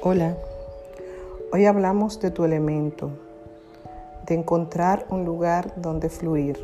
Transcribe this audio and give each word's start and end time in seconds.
Hola, 0.00 0.36
hoy 1.52 1.66
hablamos 1.66 2.20
de 2.20 2.30
tu 2.30 2.44
elemento, 2.44 3.10
de 4.26 4.36
encontrar 4.36 5.04
un 5.10 5.24
lugar 5.24 5.72
donde 5.74 6.08
fluir, 6.08 6.56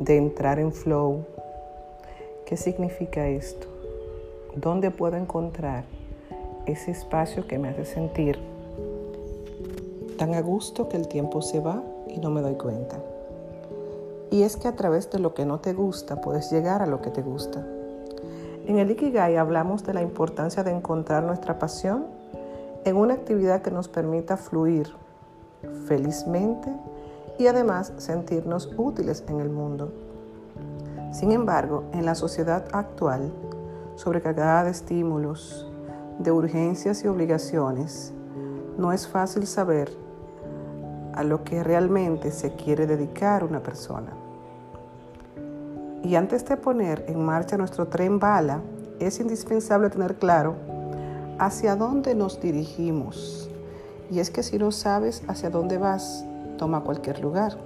de 0.00 0.16
entrar 0.16 0.58
en 0.58 0.72
flow. 0.72 1.26
¿Qué 2.46 2.56
significa 2.56 3.28
esto? 3.28 3.66
¿Dónde 4.54 4.90
puedo 4.90 5.18
encontrar 5.18 5.84
ese 6.64 6.92
espacio 6.92 7.46
que 7.46 7.58
me 7.58 7.68
hace 7.68 7.84
sentir 7.84 8.38
tan 10.16 10.32
a 10.32 10.40
gusto 10.40 10.88
que 10.88 10.96
el 10.96 11.08
tiempo 11.08 11.42
se 11.42 11.60
va 11.60 11.82
y 12.08 12.20
no 12.20 12.30
me 12.30 12.40
doy 12.40 12.54
cuenta? 12.54 12.96
Y 14.30 14.44
es 14.44 14.56
que 14.56 14.68
a 14.68 14.76
través 14.76 15.10
de 15.10 15.18
lo 15.18 15.34
que 15.34 15.44
no 15.44 15.60
te 15.60 15.74
gusta 15.74 16.22
puedes 16.22 16.50
llegar 16.50 16.80
a 16.80 16.86
lo 16.86 17.02
que 17.02 17.10
te 17.10 17.20
gusta. 17.20 17.66
En 18.66 18.78
el 18.78 18.90
Ikigai 18.90 19.36
hablamos 19.36 19.84
de 19.84 19.92
la 19.92 20.00
importancia 20.00 20.64
de 20.64 20.70
encontrar 20.70 21.22
nuestra 21.22 21.58
pasión 21.58 22.16
en 22.86 22.96
una 22.96 23.14
actividad 23.14 23.62
que 23.62 23.72
nos 23.72 23.88
permita 23.88 24.36
fluir 24.36 24.94
felizmente 25.88 26.72
y 27.36 27.48
además 27.48 27.92
sentirnos 27.96 28.72
útiles 28.76 29.24
en 29.28 29.40
el 29.40 29.50
mundo. 29.50 29.92
Sin 31.12 31.32
embargo, 31.32 31.84
en 31.92 32.06
la 32.06 32.14
sociedad 32.14 32.64
actual, 32.72 33.32
sobrecargada 33.96 34.64
de 34.64 34.70
estímulos, 34.70 35.68
de 36.20 36.30
urgencias 36.30 37.02
y 37.04 37.08
obligaciones, 37.08 38.12
no 38.78 38.92
es 38.92 39.08
fácil 39.08 39.48
saber 39.48 39.90
a 41.12 41.24
lo 41.24 41.42
que 41.42 41.64
realmente 41.64 42.30
se 42.30 42.54
quiere 42.54 42.86
dedicar 42.86 43.42
una 43.42 43.64
persona. 43.64 44.12
Y 46.04 46.14
antes 46.14 46.44
de 46.44 46.56
poner 46.56 47.04
en 47.08 47.24
marcha 47.24 47.56
nuestro 47.56 47.88
tren 47.88 48.20
bala, 48.20 48.60
es 49.00 49.18
indispensable 49.18 49.90
tener 49.90 50.16
claro 50.16 50.54
hacia 51.38 51.76
dónde 51.76 52.14
nos 52.14 52.40
dirigimos. 52.40 53.50
Y 54.10 54.20
es 54.20 54.30
que 54.30 54.42
si 54.42 54.58
no 54.58 54.72
sabes 54.72 55.22
hacia 55.28 55.50
dónde 55.50 55.78
vas, 55.78 56.24
toma 56.56 56.82
cualquier 56.82 57.20
lugar. 57.20 57.56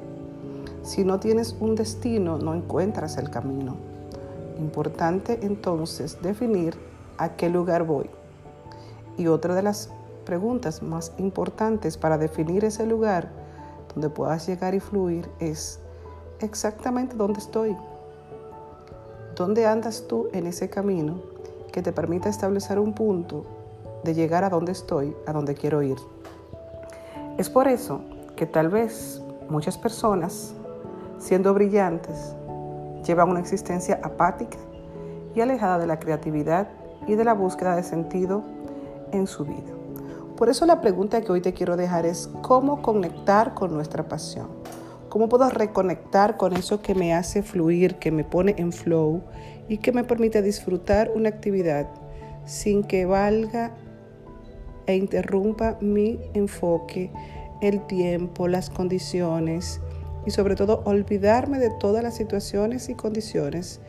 Si 0.82 1.04
no 1.04 1.20
tienes 1.20 1.54
un 1.60 1.74
destino, 1.74 2.38
no 2.38 2.54
encuentras 2.54 3.16
el 3.18 3.30
camino. 3.30 3.76
Importante 4.58 5.38
entonces 5.42 6.20
definir 6.22 6.76
a 7.18 7.36
qué 7.36 7.48
lugar 7.48 7.84
voy. 7.84 8.08
Y 9.16 9.26
otra 9.26 9.54
de 9.54 9.62
las 9.62 9.90
preguntas 10.24 10.82
más 10.82 11.12
importantes 11.18 11.96
para 11.96 12.18
definir 12.18 12.64
ese 12.64 12.86
lugar 12.86 13.28
donde 13.94 14.08
puedas 14.08 14.46
llegar 14.46 14.74
y 14.74 14.80
fluir 14.80 15.28
es 15.38 15.80
exactamente 16.40 17.16
dónde 17.16 17.40
estoy. 17.40 17.76
¿Dónde 19.36 19.66
andas 19.66 20.04
tú 20.08 20.28
en 20.32 20.46
ese 20.46 20.68
camino 20.68 21.20
que 21.72 21.82
te 21.82 21.92
permita 21.92 22.28
establecer 22.28 22.78
un 22.78 22.94
punto 22.94 23.44
de 24.04 24.14
llegar 24.14 24.44
a 24.44 24.50
donde 24.50 24.72
estoy, 24.72 25.16
a 25.26 25.32
donde 25.32 25.54
quiero 25.54 25.82
ir. 25.82 25.96
Es 27.38 27.48
por 27.48 27.68
eso 27.68 28.02
que 28.36 28.46
tal 28.46 28.68
vez 28.68 29.22
muchas 29.48 29.78
personas, 29.78 30.54
siendo 31.18 31.54
brillantes, 31.54 32.34
llevan 33.06 33.30
una 33.30 33.40
existencia 33.40 34.00
apática 34.02 34.58
y 35.34 35.40
alejada 35.40 35.78
de 35.78 35.86
la 35.86 35.98
creatividad 35.98 36.68
y 37.06 37.14
de 37.14 37.24
la 37.24 37.34
búsqueda 37.34 37.76
de 37.76 37.82
sentido 37.82 38.42
en 39.12 39.26
su 39.26 39.44
vida. 39.44 39.72
Por 40.36 40.48
eso 40.48 40.64
la 40.64 40.80
pregunta 40.80 41.20
que 41.20 41.32
hoy 41.32 41.40
te 41.40 41.52
quiero 41.52 41.76
dejar 41.76 42.06
es 42.06 42.30
cómo 42.42 42.80
conectar 42.82 43.54
con 43.54 43.74
nuestra 43.74 44.08
pasión. 44.08 44.48
¿Cómo 45.10 45.28
puedo 45.28 45.48
reconectar 45.50 46.36
con 46.36 46.54
eso 46.54 46.80
que 46.80 46.94
me 46.94 47.14
hace 47.14 47.42
fluir, 47.42 47.96
que 47.96 48.12
me 48.12 48.24
pone 48.24 48.54
en 48.56 48.72
flow 48.72 49.22
y 49.68 49.78
que 49.78 49.92
me 49.92 50.04
permite 50.04 50.40
disfrutar 50.40 51.10
una 51.14 51.28
actividad 51.28 51.88
sin 52.46 52.84
que 52.84 53.06
valga 53.06 53.72
e 54.90 54.96
interrumpa 54.96 55.78
mi 55.80 56.18
enfoque, 56.34 57.10
el 57.60 57.86
tiempo, 57.86 58.48
las 58.48 58.70
condiciones 58.70 59.80
y 60.26 60.30
sobre 60.30 60.54
todo 60.54 60.82
olvidarme 60.84 61.58
de 61.58 61.70
todas 61.70 62.02
las 62.02 62.16
situaciones 62.16 62.88
y 62.88 62.94
condiciones 62.94 63.80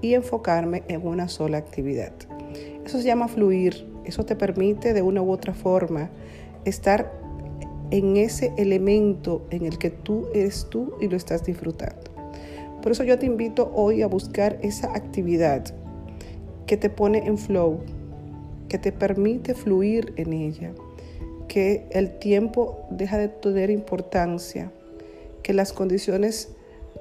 y 0.00 0.14
enfocarme 0.14 0.82
en 0.88 1.06
una 1.06 1.28
sola 1.28 1.58
actividad. 1.58 2.12
Eso 2.84 2.98
se 2.98 3.04
llama 3.04 3.28
fluir, 3.28 3.86
eso 4.04 4.24
te 4.24 4.36
permite 4.36 4.92
de 4.92 5.02
una 5.02 5.22
u 5.22 5.30
otra 5.30 5.54
forma 5.54 6.10
estar 6.64 7.12
en 7.90 8.16
ese 8.16 8.52
elemento 8.56 9.46
en 9.50 9.66
el 9.66 9.78
que 9.78 9.90
tú 9.90 10.28
eres 10.34 10.66
tú 10.70 10.94
y 11.00 11.08
lo 11.08 11.16
estás 11.16 11.44
disfrutando. 11.44 12.10
Por 12.82 12.92
eso 12.92 13.04
yo 13.04 13.18
te 13.18 13.26
invito 13.26 13.70
hoy 13.74 14.02
a 14.02 14.06
buscar 14.06 14.58
esa 14.62 14.94
actividad 14.94 15.64
que 16.66 16.76
te 16.76 16.88
pone 16.88 17.26
en 17.26 17.36
flow, 17.36 17.80
que 18.70 18.78
te 18.78 18.92
permite 18.92 19.54
fluir 19.54 20.14
en 20.16 20.32
ella, 20.32 20.70
que 21.48 21.86
el 21.90 22.18
tiempo 22.20 22.86
deja 22.88 23.18
de 23.18 23.28
tener 23.28 23.68
importancia, 23.68 24.70
que 25.42 25.52
las 25.52 25.72
condiciones 25.72 26.50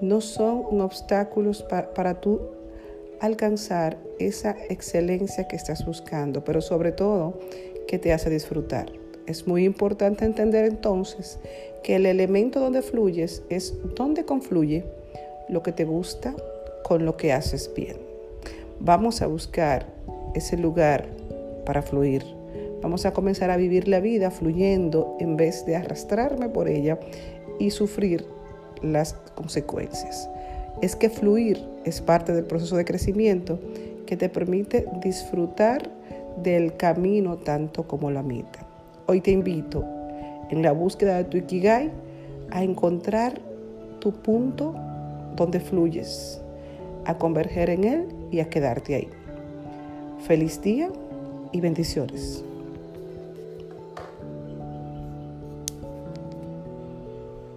no 0.02 0.20
son 0.20 0.64
un 0.72 0.82
obstáculo 0.82 1.52
para, 1.70 1.94
para 1.94 2.20
tú 2.20 2.42
alcanzar 3.22 3.98
esa 4.18 4.58
excelencia 4.70 5.48
que 5.48 5.56
estás 5.56 5.86
buscando, 5.86 6.44
pero 6.44 6.60
sobre 6.60 6.92
todo 6.92 7.40
que 7.88 8.00
te 8.00 8.14
hace 8.14 8.32
disfrutar. 8.32 8.92
Es 9.28 9.46
muy 9.46 9.64
importante 9.64 10.26
entender 10.26 10.66
entonces 10.66 11.38
que 11.84 11.98
el 11.98 12.08
elemento 12.08 12.60
donde 12.60 12.82
fluyes 12.82 13.44
es 13.50 13.76
donde 13.96 14.26
confluye 14.26 14.86
lo 15.50 15.62
que 15.62 15.72
te 15.72 15.86
gusta 15.86 16.36
con 16.84 17.06
lo 17.06 17.16
que 17.16 17.32
haces 17.32 17.72
bien. 17.76 17.98
Vamos 18.80 19.22
a 19.22 19.28
buscar 19.28 19.86
ese 20.34 20.58
lugar 20.58 21.08
para 21.70 21.84
fluir. 21.84 22.26
Vamos 22.82 23.06
a 23.06 23.14
comenzar 23.14 23.52
a 23.52 23.56
vivir 23.56 23.88
la 23.88 24.00
vida 24.00 24.32
fluyendo 24.32 25.16
en 25.20 25.38
vez 25.38 25.68
de 25.68 25.76
arrastrarme 25.76 26.50
por 26.50 26.68
ella 26.68 27.00
y 27.60 27.70
sufrir 27.70 28.26
las 28.82 29.14
consecuencias. 29.36 30.28
Es 30.82 30.96
que 30.96 31.12
fluir 31.12 31.64
es 31.86 32.02
parte 32.02 32.34
del 32.34 32.46
proceso 32.46 32.76
de 32.76 32.86
crecimiento 32.86 33.60
que 34.08 34.18
te 34.18 34.30
permite 34.30 34.88
disfrutar 35.04 35.92
del 36.42 36.76
camino 36.76 37.38
tanto 37.38 37.88
como 37.88 38.10
la 38.10 38.24
meta. 38.24 38.66
Hoy 39.06 39.22
te 39.22 39.30
invito 39.30 39.86
en 40.50 40.64
la 40.64 40.72
búsqueda 40.72 41.18
de 41.18 41.26
tu 41.26 41.38
Ikigai 41.38 41.92
a 42.50 42.64
encontrar 42.64 43.40
tu 44.00 44.12
punto 44.12 44.74
donde 45.36 45.60
fluyes, 45.60 46.42
a 47.06 47.20
converger 47.20 47.70
en 47.70 47.84
él 47.84 48.08
y 48.32 48.40
a 48.40 48.50
quedarte 48.50 48.96
ahí. 48.96 49.08
Feliz 50.26 50.64
día 50.64 50.90
y 51.52 51.62
bendiciones. 51.62 52.44